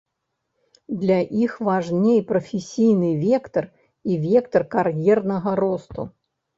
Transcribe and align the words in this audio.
Для 1.01 1.17
іх 1.43 1.53
важней 1.67 2.19
прафесійны 2.33 3.13
вектар 3.29 3.65
і 4.09 4.13
вектар 4.27 4.63
кар'ернага 4.77 5.51
росту. 5.67 6.13